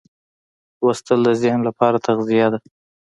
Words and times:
لوستل 0.81 1.19
د 1.25 1.29
ذهن 1.41 1.59
لپاره 1.67 2.03
تغذیه 2.07 2.47
ده. 2.53 2.59